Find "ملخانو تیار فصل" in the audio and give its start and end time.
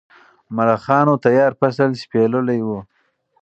0.55-1.89